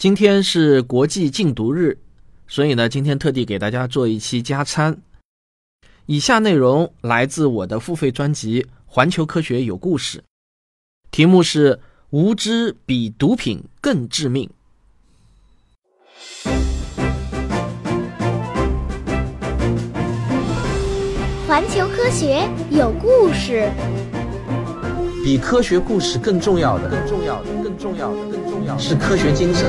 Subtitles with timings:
[0.00, 1.98] 今天是国际禁毒日，
[2.48, 5.02] 所以呢，今天特地给大家做一期加餐。
[6.06, 10.18] 以下内容来自我的付费专辑《环球科学有故事》，
[11.10, 14.48] 题目是“无知比毒品更致命”。
[21.46, 23.70] 环球科学有故事，
[25.22, 29.66] 比科学故事更重要的，更重要的，更重要的，更重要的是科学精神。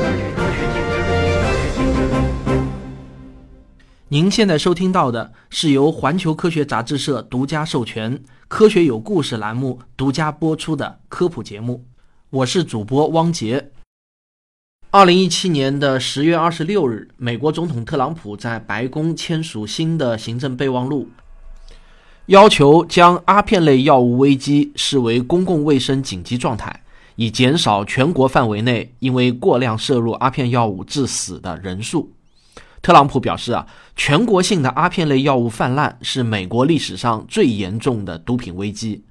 [4.09, 8.17] 您现在收听到的是由环球科学杂志社独家授权、
[8.49, 11.85] 《科学有故事》栏目独家播出的科普节目，
[12.29, 13.71] 我是主播汪杰。
[14.89, 21.07] 二零一七年的十月二十六日，美国总统特朗普在白宫签署新的行政备忘录。
[22.25, 26.83] 要求将阿片类药物危机视为公共卫生紧急状态，
[27.15, 32.13] 以减少全国范围内因为过量摄入阿片药物致死的人数。
[32.81, 39.03] 特朗普表示啊，全国性的阿片类药物泛滥是美国历史上最严重的毒品危机。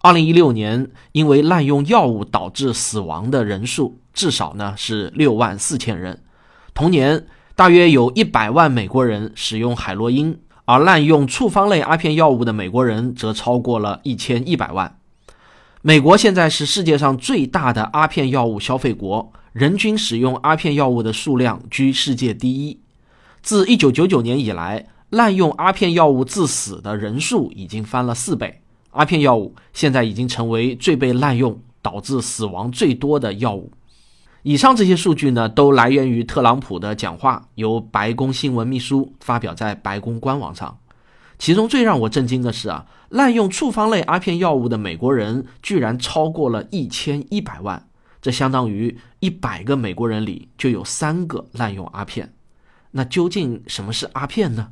[0.00, 6.20] 二零一六年，因为滥用药物导致死亡的人数至少呢是六万四千人。
[6.74, 10.38] 同年，大约有一百万美国人使用海洛因。
[10.64, 14.96] 而滥用处方类阿片药物的美国人则超过了一千一百万。
[15.84, 22.78] 美国现在是世界上最大的阿片药物消费国，人均使用阿片药物的数量居世界第一。
[23.42, 28.60] 自一九九九年以来，滥用阿片药物致死的人数已经翻了四倍。
[28.92, 33.72] 阿片药物现在已经成为最被滥用、导致死亡最多的药物。
[34.44, 40.78] 以上这些数据呢，都来源于特朗普的讲话，由白宫新闻秘书发表在白宫官网上。
[41.42, 47.88] 其中最让我震惊的是啊，滥用处方类阿片药物的美国人居然超过了一千一百万，
[48.20, 52.32] 这相当于一百个美国人里就有三个滥用阿片。
[52.92, 54.68] 那究竟什么是阿片呢？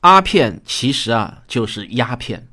[0.00, 2.48] 阿片其实啊就是鸦片，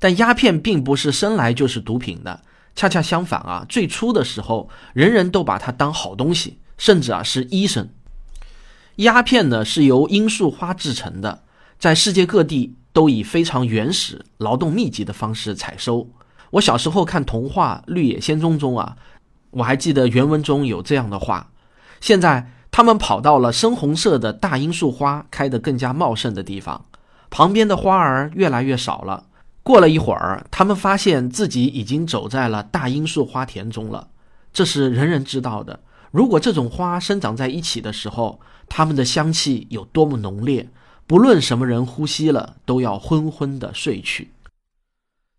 [0.00, 2.42] 但鸦片并不是生来就是毒品的。
[2.74, 7.88] 恰恰相反啊，最初的时候，人人都把它当好东西，甚至啊是医生。
[8.96, 11.43] 鸦片呢是由罂粟花制成的，
[11.78, 16.08] 在世界各地都以非常原始、劳动密集的方式采收。
[16.50, 18.96] 我小时候看童话《绿野仙踪》中啊，
[19.50, 21.50] 我还记得原文中有这样的话：
[22.00, 26.86] 现在他们跑到了深红色的大罂粟花开得更加茂盛的地方，
[27.30, 29.24] 旁边的花儿越来越少了。
[29.62, 34.08] 过了一会儿，他们发现自己已经走在了大罂粟花田中了。
[34.52, 35.80] 这是人人知道的。
[36.12, 40.68] 如果这种花生长在一起的时候，它们的香气有多么浓烈，
[41.06, 44.30] 不论什么人呼吸了，都要昏昏的睡去。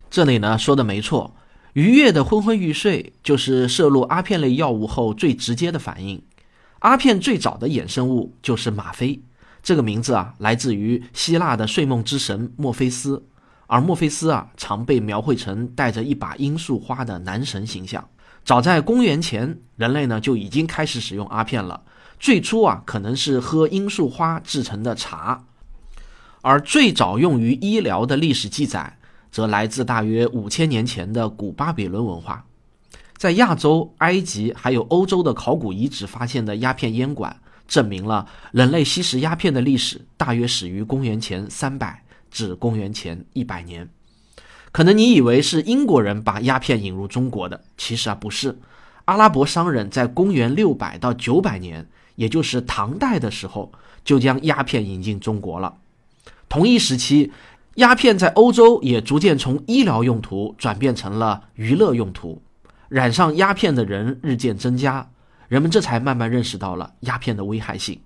[0.08, 1.34] 这里呢说的没错，
[1.72, 6.22] 愉悦的昏昏欲睡就是摄入阿片类药物后最直接的反应。
[6.78, 9.20] 阿片最早的衍生物就是吗啡，
[9.60, 13.26] 这个名字啊来自于希腊的睡梦之神墨菲斯。
[13.66, 18.08] 而墨菲斯啊，常被描绘成带着一把罂粟花的男神形象。
[18.44, 21.82] 早在公元前，人类呢就已经开始使用阿片了。
[22.20, 25.42] 最初啊，可能是喝罂粟花制成的茶。
[26.46, 28.96] 而最早用于医疗的历史记载，
[29.32, 32.46] 则来自大约五千年前的古巴比伦文化。
[33.16, 37.36] 在亚洲、埃及还有欧洲的考古遗址发现的鸦片烟管，
[37.66, 42.04] 证明了人类吸食鸦片的历史大约始于公元前三百。
[42.30, 43.88] 至公元前一百年，
[44.70, 48.56] 可能你以为是英国人把鸦片引入中国的，其实啊不是。
[49.06, 53.72] 阿拉伯商人在公元六百到九百年，也就是唐代的时候，
[54.04, 55.78] 就将鸦片引进中国了。
[56.56, 57.30] 同一时期，
[57.74, 62.40] 鸦片在欧洲也逐渐从医疗用途转变成了娱乐用途，
[62.88, 65.06] 染上鸦片的人日渐增加，
[65.48, 68.00] 人们这才慢慢认识到了鸦片的危害性。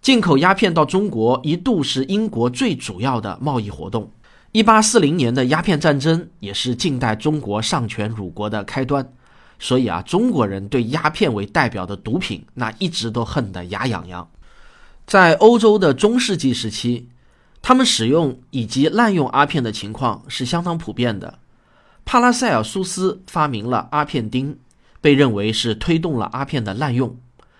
[0.00, 4.10] 进口鸦片到中国一度是英国最主要的贸易活动。
[4.52, 9.06] 一八四零年的鸦片战争也是近代中国丧权辱国的开端。
[9.58, 14.26] 所以啊，中国人对鸦片为代表的毒品，那一直都恨得牙痒痒。
[15.06, 17.09] 在欧洲的中世纪时期，
[17.62, 21.38] 他们使用以及滥用阿片的情况是相当普遍的。
[22.04, 24.58] 帕拉塞尔苏斯发明了阿片丁，
[25.00, 27.16] 被认为是推动了阿片的滥用。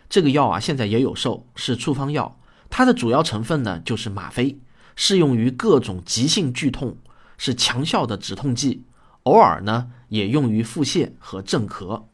[0.09, 2.41] 这个药啊，现在也有售，是处方药。
[2.69, 4.59] 它的主要成分呢就是吗啡，
[4.97, 6.97] 适用于各种急性剧痛，
[7.37, 8.85] 是强效的止痛剂。
[9.25, 12.05] 偶尔呢也用于腹泻和镇咳。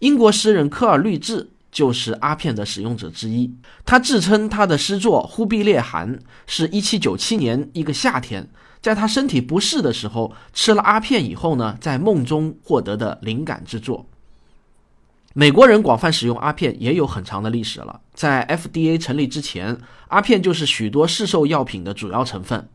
[0.00, 3.54] 英国诗人科尔律治就是阿片的使用者之一。
[3.84, 8.48] 他自称他的诗作《忽必烈汗》是一七九七年一个夏天，
[8.80, 14.06] 在他身体不适的时候吃了阿片以后呢，在梦中获得的灵感之作。
[15.32, 19.78] 美国人广泛使用阿片也有很长的历史了，在 FDA 成立之前，
[20.08, 22.68] 阿片就是许多市售药品的主要成分。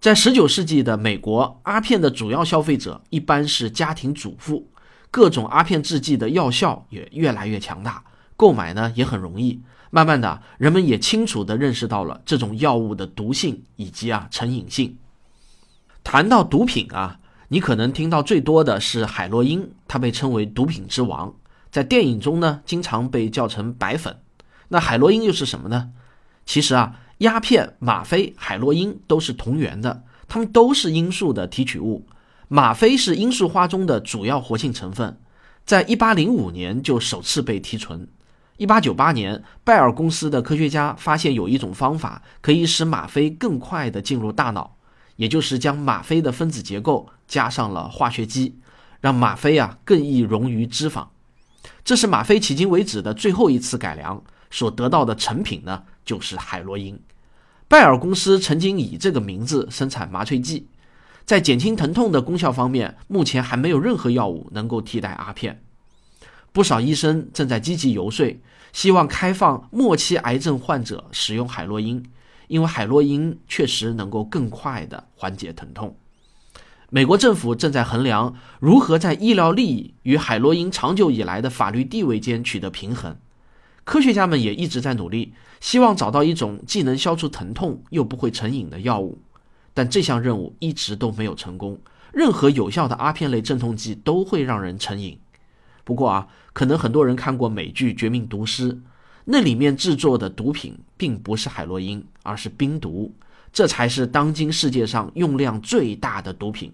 [0.00, 4.68] 在19世纪的美国，阿片的主要消费者一般是家庭主妇，
[5.12, 8.02] 各种阿片制剂的药效也越来越强大，
[8.36, 9.60] 购买呢也很容易。
[9.90, 14.96] 慢慢的，人们也清楚地认识到了这种药物的毒性以及啊成瘾性。
[16.02, 21.34] 谈到毒品啊，你可能听到最多的是海洛因，它被称为毒品之王。
[21.70, 24.18] 在电影中呢，经常被叫成白粉。
[24.68, 25.90] 那海洛因又是什么呢？
[26.46, 32.06] 其实啊，鸦片、吗啡、海洛因都是同源的，它们都是罂粟的提取物。
[32.48, 35.18] 吗啡是罂粟花中的主要活性成分，
[35.64, 38.08] 在1805年就首次被提纯。
[38.58, 44.76] 1898年，拜耳公司的科学家发现有一种方法可以使吗啡更快地进入大脑，
[45.16, 48.56] 也就是将吗啡的分子结构加上了化学基，
[49.00, 51.08] 让吗啡啊更易溶于脂肪。
[51.84, 57.00] 这是吗啡迄今为止的最后一次改良，所得到的成品呢，就是海洛因。
[57.66, 60.68] 拜耳公司曾经以这个名字生产麻醉剂，
[61.24, 65.64] 在减轻疼痛的功效方面，目前还没有任何药物能够替代阿片。
[66.52, 68.38] 不少医生正在积极游说，
[68.72, 72.04] 希望开放末期癌症患者使用海洛因，
[72.48, 75.96] 因为海洛因确实能够更快地缓解疼痛。
[76.90, 83.16] 美国政府正在衡量如何在医疗利益与海洛因长久以来的法律地位间取得平衡。
[83.84, 89.22] 科学家们也一直在努力，希望找到一种既能消除疼痛又不会成瘾的药物，
[89.72, 91.80] 但这项任务一直都没有成功。
[92.12, 95.18] 任何有效的阿片类镇痛剂都会让人成瘾。
[95.84, 98.72] 不过啊，可能很多人看过美剧《绝命毒师》，
[99.24, 103.14] 那里面制作的毒品并不是海洛因，而是冰毒。
[103.52, 106.72] 这才是当今世界上用量最大的毒品。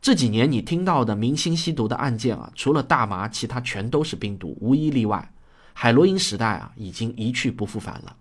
[0.00, 5.32] 这几年你听到的明星吸毒的案件啊，除了大麻，其他全都是冰毒，无一例外。
[5.74, 8.16] 海洛因时代啊，已经一去不复返了。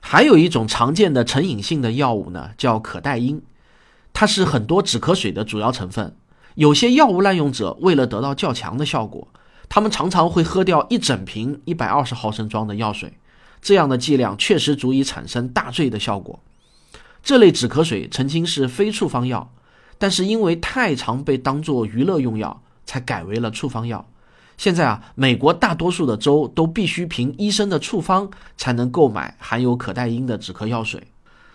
[0.00, 3.42] 还有一种常见的成瘾性的药物呢，叫可待因，
[4.12, 6.16] 它是很多止咳水的主要成分。
[6.54, 9.26] 有些药物滥用者为了得到较强的效果，
[9.74, 13.14] 他们常常会喝掉一整瓶一百二十毫升装的药水，
[13.62, 16.38] 这样的剂量确实足以产生大醉的效果。
[17.22, 19.50] 这类止咳水曾经是非处方药，
[19.96, 24.06] 但是因为太常被当作娱乐用药，才改为了处方药。
[24.58, 31.02] 现在啊，美国大多数的州都必须凭医生的处方才能购买含有可待因的止咳药水。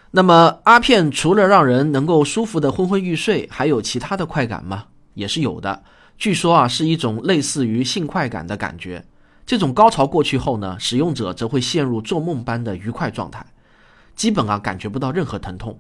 [0.10, 4.86] 那么，阿片除了让人能够舒服的昏昏欲睡，还有其他的快感吗？
[5.14, 5.84] 也是有的。
[6.18, 9.06] 据说啊，是一种类似于性快感的感觉。
[9.46, 13.46] 这种高潮过去后呢，使用者则会陷入做梦般的愉快状态。
[14.16, 15.80] 基本啊感觉不到任何疼痛，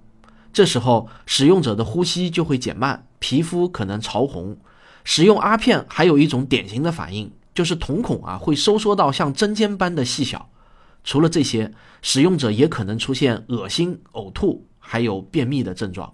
[0.53, 4.57] 这时候使用者的呼吸就会减慢，皮肤可能潮红。
[5.03, 10.49] 使用阿片还有一种典型的反应，就是瞳孔啊会收缩到像针尖般的细小。
[11.03, 16.13] 除了这些，使用者也可能出现恶心、呕吐，还有便秘的症状。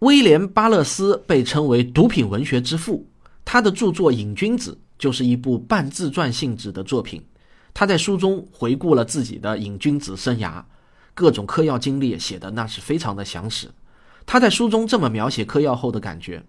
[0.00, 3.06] 威廉·巴勒斯被称为毒品文学之父，
[3.44, 7.22] 他的著作《瘾君子》就是一部半自传性质的作品。
[7.72, 10.64] 他在书中回顾了自己的瘾君子生涯。
[11.16, 13.70] 各种嗑药经历写的那是非常的详实。
[14.26, 16.42] 他在书中这么描写嗑药后的感觉：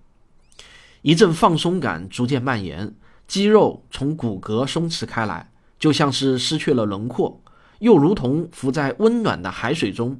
[1.03, 2.95] 一阵放松感逐渐蔓延，
[3.27, 7.39] 肌肉从骨骼松弛开来，就像是失去了轮廓，
[7.77, 10.19] 又如同浮在温暖的海水中。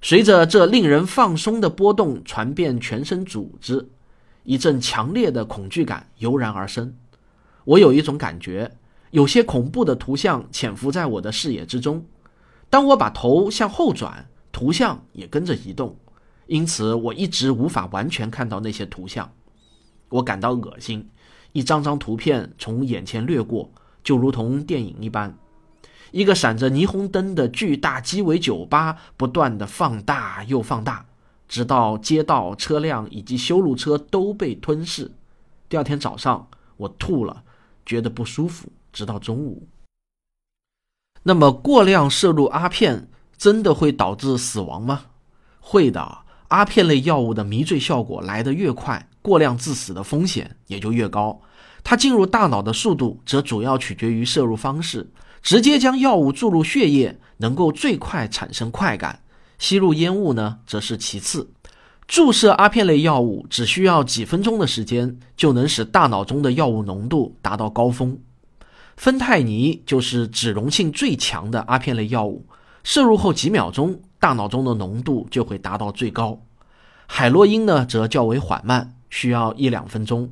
[0.00, 3.88] 随着这令人放松的波动传遍全身组织，
[4.42, 6.94] 一阵强烈的恐惧感油然而生。
[7.64, 8.70] 我有一种感觉，
[9.10, 12.04] 有些恐怖的图像潜伏在我的视野之中。
[12.68, 15.96] 当我把头向后转，图像也跟着移动，
[16.46, 19.32] 因此我一直无法完全看到那些图像。
[20.08, 21.08] 我感到恶心，
[21.52, 23.70] 一张张图片从眼前掠过，
[24.02, 25.36] 就如同电影一般。
[26.12, 31.06] 一个闪着霓虹灯的巨大鸡尾酒吧不断的放大又放大，
[31.50, 35.10] 直到街道、车辆以及修路车都被吞噬。
[35.68, 37.42] 第二天早上，我吐了，
[37.84, 39.66] 觉得不舒服，直到中午。
[41.24, 45.06] 那么，过量摄入阿片真的会导致死亡吗？
[45.58, 51.40] 会的，阿片类药物的迷醉效果来得越快，过量致死的风险也就越高。
[51.82, 55.10] 它进入大脑的速度则主要取决于摄入方式。
[55.42, 59.20] 直接将药物注入血液，能够最快产生快感；
[59.60, 61.50] 吸入烟雾呢，则是其次。
[62.08, 68.18] 注射阿片类药物只需要几分钟的时间，就能使大脑中的药物浓度达到高峰。
[68.96, 72.46] 芬太尼就是脂溶性最强的阿片类药物，
[72.82, 76.40] 摄入后几秒钟，大脑中的浓度就会达到最高。
[77.06, 80.30] 海洛因呢，则较为缓慢，需要一两分钟；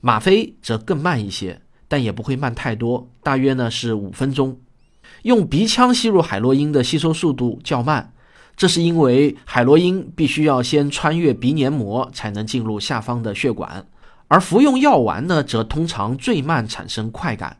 [0.00, 4.58] 吗啡则更慢一些，但也不会慢太多，大约呢是五分钟。
[5.22, 8.12] 用鼻腔吸入海洛因的吸收速度较慢，
[8.56, 13.86] 这是因为海洛因必须要先穿越鼻黏膜才能进入下方的血管，
[14.28, 17.58] 而服用药丸呢，则通常最慢产生快感，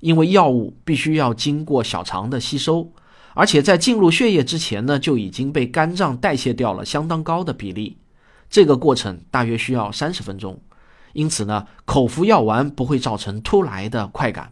[0.00, 2.92] 因为药物必须要经过小肠的吸收，
[3.34, 7.96] 而且在进入血液之前呢，就已经被肝脏代谢掉了相当高的比例，
[8.50, 10.60] 这个过程大约需要三十分钟，
[11.12, 14.50] 因此呢，口服药丸不会造成突来的快感。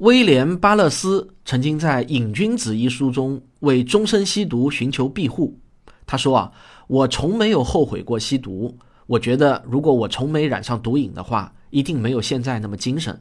[0.00, 5.58] 威廉·巴勒斯曾经在《瘾君子》一书中为终身吸毒寻求庇护。
[6.06, 6.52] 他说：“啊，
[6.88, 8.78] 我从没有后悔过吸毒。
[9.06, 13.20] 我觉得，如果我从没染上毒瘾的话，一定没有现在那么精神。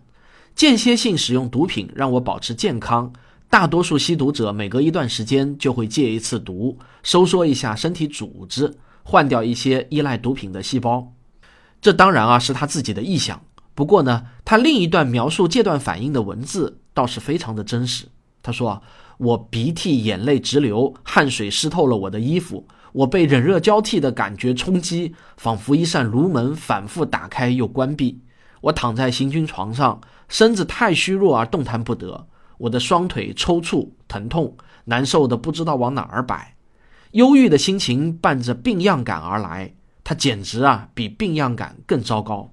[0.55, 3.11] 间歇性使用毒品让我保持健康。
[3.49, 11.11] 大多数吸毒者每隔一段时间就会戒一次毒，收缩一下身体组织，换掉一些依赖毒品的细胞。
[11.81, 13.41] 这当然啊，是他自己的臆想。”
[13.79, 18.09] 不过呢，他另一段描述戒断反应的文字倒是非常的真实。
[18.43, 18.83] 他说，
[19.19, 28.19] 我鼻涕眼泪直流，汗水湿透了我的衣服，我被冷热交替的感觉冲击，仿佛一扇炉门反复打开又关闭。
[28.59, 36.57] 我躺在行军床上，身子太虚弱而动弹不得，我的双腿抽搐疼痛，难受的不知道往哪儿摆。
[37.11, 42.51] 忧郁的心情伴着病样感而来，它简直啊比病样感更糟糕。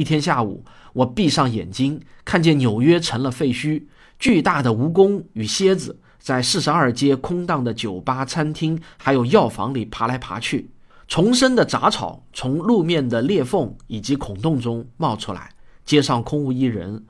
[0.00, 0.64] 一天下午，
[0.94, 3.82] 我闭上眼睛，看见纽约成了废墟，
[4.18, 10.70] 巨大的蜈蚣与蝎子在四十二街空荡的酒吧、餐厅还有药房里爬来爬去，
[11.06, 15.50] 丛生的杂草从路面的裂缝以及孔洞中冒出来，
[15.84, 17.04] 街上空无一人。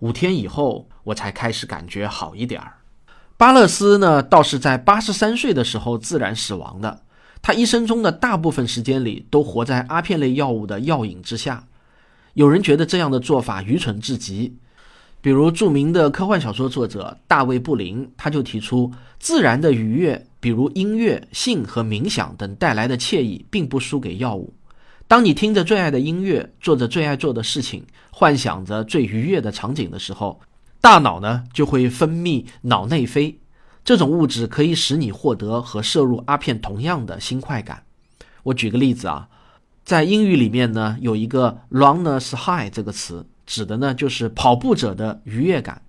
[0.00, 2.74] 五天以后，我才开始感觉好一点儿。
[3.38, 7.00] 巴勒斯呢，倒是在八十三岁的时候自然死亡的。
[7.40, 11.64] 他一生中的大部分时间里都活在阿片类药物的药瘾之下。
[12.34, 14.56] 有人觉得这样的做法愚蠢至极，
[15.20, 24.52] 比如著名的科幻小说作者大卫·布林，他就提出，自然的愉悦，比如音乐、性和冥想等带来的惬意，并不输给药物。
[25.06, 30.40] 当你听着最爱的音乐，做着最爱做的事情，幻想着最愉悦的场景的时候，
[30.80, 33.38] 大脑呢就会分泌脑内啡，
[33.84, 37.84] 这种物质可以使你获得和摄入阿片同样的新快感。
[38.42, 39.28] 我举个例子啊。
[39.84, 45.82] 在英语里面呢，有一个 “runners high” 这个词，指的呢就是跑步者的愉悦感。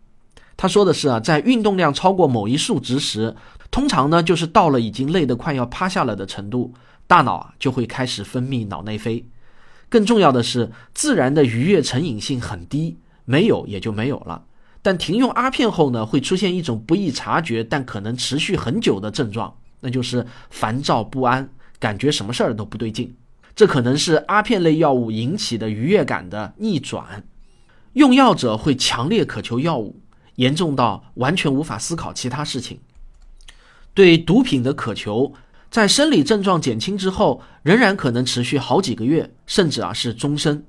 [0.57, 3.35] 他说的是啊，在运动量超过某一数值时，
[3.71, 6.73] 通常呢就是到了已经累得快要趴下了的程度，
[7.07, 9.25] 大脑啊就会开始分泌脑内啡。
[9.87, 14.43] 更重要的是，自然的愉悦成瘾性很低，没有也就没有了。
[14.81, 21.49] 但停用阿片后呢，会出现一种不易察觉但可能持续很久的症状，那就是烦躁不安，
[21.79, 23.15] 感觉什么事儿都不对劲。
[23.55, 27.24] 这可能是阿片类药物引起的愉悦感的逆转，
[27.93, 30.01] 用药者会强烈渴求药物，
[30.35, 32.79] 严重到完全无法思考其他事情。
[33.93, 35.33] 对毒品的渴求，
[35.71, 40.65] 在生理症状减轻之后，仍然可能持续好几个月，甚至啊是终身。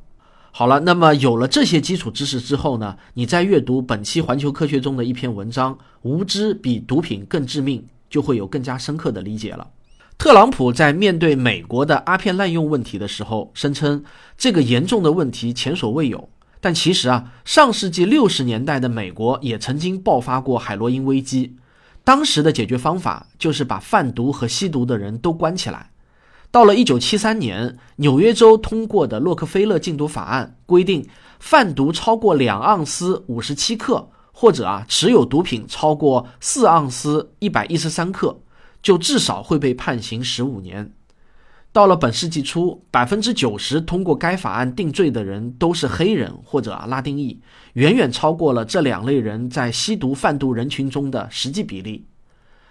[0.53, 9.69] 好了，那么有了这些基础知识之后呢，你在阅读本期《环球科学》中的一篇文章《无知比毒品更致命》，就会有更加深刻的理解了。
[10.19, 14.03] 特朗普在面对美国的阿片滥用问题的时候，声称
[14.37, 16.29] 这个严重的问题前所未有。
[16.61, 21.57] 但其实啊，上世纪六十年代的美国也曾经爆发过海洛因危机，
[22.03, 25.91] 当时的解决方法就是把贩毒和吸毒的人都关起来。
[26.51, 31.07] 到了一九七三年，纽约州通过的洛克菲勒禁毒法案规定，
[31.39, 38.41] 贩毒超过两盎司五十七克，或者啊持有毒品超过四盎司一百一十三克。
[38.87, 40.93] 就至少会被判刑十五年。
[41.73, 47.41] 到了本世纪初，百分之九十通过该法案定罪的人都是黑人或者拉丁裔，
[47.73, 52.07] 远远超过了这两类人在吸毒贩毒人群中的实际比例。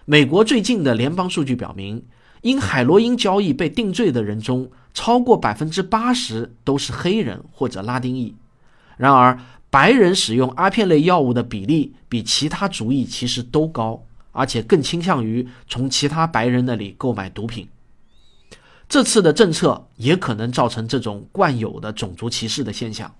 [0.05, 2.01] 美国最近的联邦数据表明，
[2.43, 8.33] 因海洛因交易被定罪的人中，超过百分之八十都是黑人或者拉丁裔。
[8.95, 9.37] 然而，
[9.69, 14.05] 白人使用阿片类药物的比例比其他族裔其实都高。
[14.35, 17.67] 而且更倾向于从其他白人那里购买毒品。
[18.87, 23.15] 这次的政策也可能造成这种惯有的种族歧视的现象。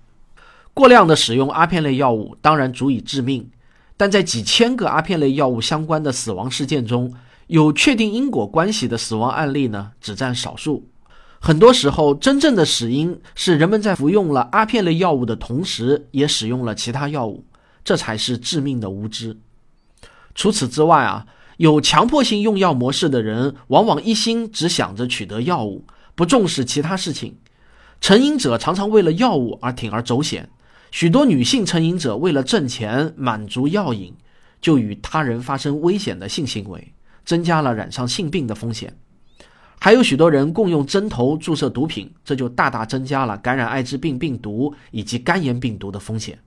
[0.72, 3.50] 过量的使用阿片类药物当然足以致命，
[3.96, 7.14] 但在几千个阿片类药物相关的死亡事件中，
[7.46, 10.88] 有确定因果关系的死亡案例呢，只占少数。
[11.40, 17.44] 很多时候，真正的死因是人们在服用了阿片类药物的同时，也使用了其他药物，
[17.82, 19.36] 这才是致命的无知。
[20.36, 21.26] 除此之外啊，
[21.56, 27.38] 有强迫性用药模式的人，往往一心只想着取得药物，不重视其他事情。
[28.02, 30.50] 成瘾者常常为了药物而铤而走险，
[30.90, 34.14] 许多女性成瘾者为了挣钱满足药瘾，
[34.60, 36.92] 就与他人发生危险的性行为，
[37.24, 38.94] 增加了染上性病的风险。
[39.80, 46.38] 还有许多人共用针头注射毒品，这就大大增加了感染艾滋病病毒以及肝炎病毒的风险。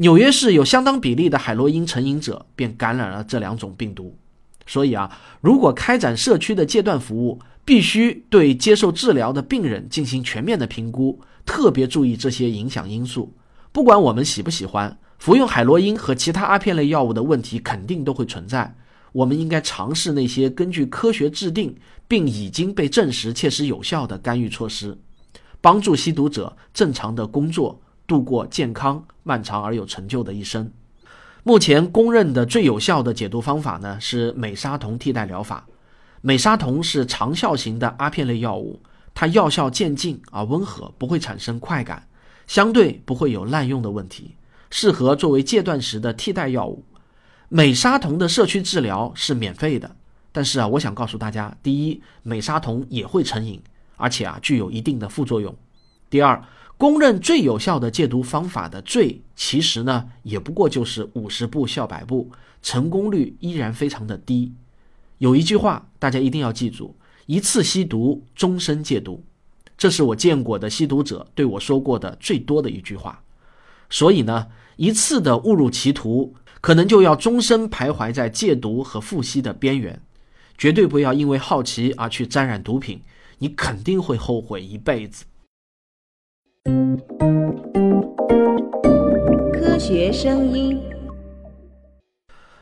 [0.00, 4.16] 纽约市有相当比例的海洛因成瘾者便感染了这两种病毒。
[4.64, 13.34] 所以啊，如果开展社区的戒断服务，必须对接受治疗的病人进行全面的评估，特别注意这些影响因素。
[13.72, 18.76] 不管我们喜不喜欢服用海洛因和其他阿片类药物的问题，肯定都会存在。
[19.12, 21.74] 我们应该尝试那些根据科学制定
[22.06, 24.96] 并已经被证实切实有效的干预措施，
[25.60, 30.68] 帮助吸毒者正常的工作，度过健康、漫长而有成就的一生。
[31.44, 35.64] 目前公认的最有效的解毒方法呢，是美沙酮替代疗法。
[36.20, 38.80] 美沙酮是长效型的阿片类药物，
[39.14, 42.08] 它药效渐进而温和，不会产生快感，
[42.48, 44.34] 相对不会有滥用的问题，
[44.70, 46.82] 适合作为戒断时的替代药物。
[47.48, 49.94] 美沙酮的社区治疗是免费的，
[50.32, 53.62] 但是啊，我想告诉大家，第一，美沙酮也会成瘾，
[53.96, 55.54] 而且啊，具有一定的副作用。
[56.10, 56.42] 第二，
[56.78, 62.30] 公认最有效的戒毒方法的最，其实呢，也不过就是五十步笑百步，
[62.62, 64.54] 成功率依然非常的低。
[65.18, 69.22] 有一句话大家一定要记住：一次吸毒，终身戒毒。
[69.76, 73.22] 这是我见过的吸毒者对我说过的最多的一句话。
[73.90, 76.34] 所以呢，一次的误入歧途。
[76.60, 80.02] 可能就要终身徘徊在戒毒和复吸的边缘，
[80.58, 83.00] 绝对不要因为好奇而去沾染毒品，
[83.38, 85.24] 你肯定会后悔一辈子。
[89.52, 90.80] 科学声音。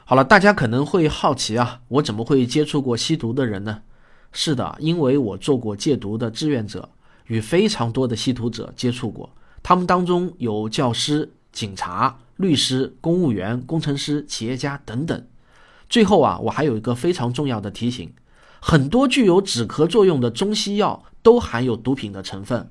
[0.05, 3.83] 好了，大家可能会好奇啊，我怎么会接触过吸毒的人呢？
[4.33, 6.89] 是的，因为我做过戒毒的志愿者，
[7.27, 9.31] 与非常多的吸毒者接触过，
[9.63, 12.19] 他们当中有教师、警察。
[12.37, 15.27] 律师、公务员、工程师、企业家等等。
[15.89, 18.13] 最后啊，我还有一个非常重要的提醒：
[18.61, 22.69] 很多具有止咳作用的中西药都含有毒品的成分。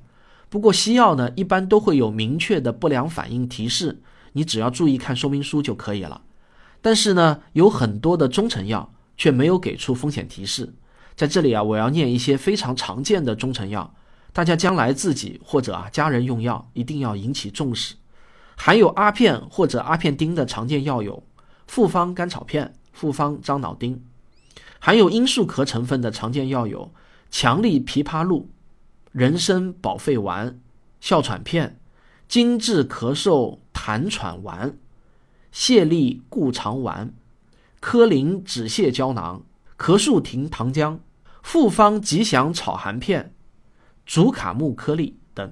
[0.55, 6.21] 不过西药呢，一般都会有明确的不良反应提示，你只要注意看说明书就可以了。
[6.81, 10.73] 但是呢，有很多的中成药却没有给出风险提示。
[11.13, 13.93] 在这里啊，我要念一些非常常见的中成药，
[14.31, 17.95] 大家将来自己或者啊家人用药一定要引起重视。
[18.55, 21.21] 含有阿片或者阿片丁的常见药有
[21.67, 23.97] 复方甘草片、复方樟脑丁；
[24.79, 26.93] 含有罂粟壳成分的常见药有
[27.29, 28.47] 强力枇杷露、
[29.15, 30.59] 人参保肺丸、
[30.99, 31.79] 哮喘片、
[32.27, 34.77] 精致咳嗽痰喘丸、
[35.53, 37.13] 泻痢固肠丸、
[37.79, 39.45] 科林止泻胶囊、
[39.77, 40.99] 咳树廷糖浆、
[41.41, 43.33] 复方吉祥草含片、
[44.05, 45.49] 竹卡木颗粒等。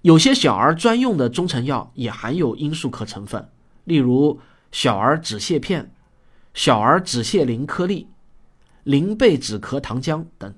[0.00, 3.46] 有些小儿专用的中成药也含有罂粟壳成分，
[3.84, 4.40] 例如
[4.72, 5.92] 小儿止泻片、
[6.54, 8.08] 小儿止泻灵颗粒、
[8.84, 10.54] 灵贝止咳糖浆等。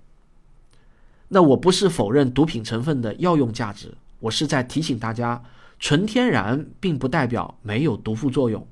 [1.32, 5.40] 那我不是否认毒品成分的药用价值，我是在提醒大家，
[5.78, 8.66] 纯天然并不代表没有毒副作用。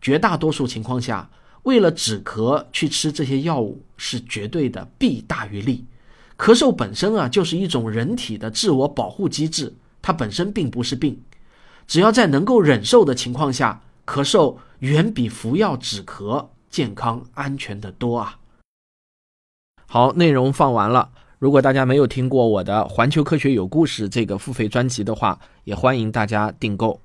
[0.00, 1.30] 绝大多数情况下，
[1.62, 5.86] 为了止咳去吃这些药物是绝对的弊大于利。
[6.36, 9.74] 咳嗽本身啊，就是一种人体的自我保护机制。
[10.02, 11.22] 它本身并不是病，
[11.86, 18.40] 只要在能够忍受的情况下，咳嗽远比服药止咳健康安全的多啊！
[19.86, 21.12] 好，内容放完了。
[21.42, 27.00] 如果大家没有听过我的《环球科学有故事》这个付费专辑的话，也欢迎大家订购。